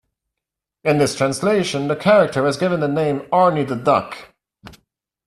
[0.83, 4.33] In this translation, the character was given the name "Arnie the Duck".